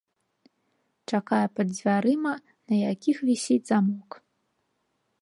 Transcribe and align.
Чакае 1.11 1.43
пад 1.59 1.67
дзвярыма, 1.75 2.33
на 2.73 2.83
якіх 2.91 3.17
вісіць 3.31 3.63
замок. 3.73 4.09